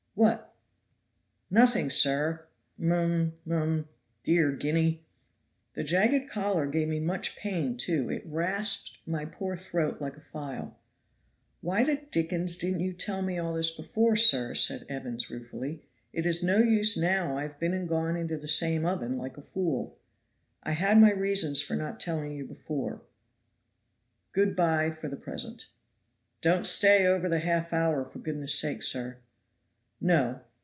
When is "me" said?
6.89-6.99, 13.21-13.39